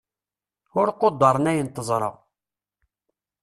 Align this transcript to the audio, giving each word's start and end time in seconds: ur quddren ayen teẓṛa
ur 0.79 0.87
quddren 0.99 1.49
ayen 1.51 1.69
teẓṛa 1.69 2.11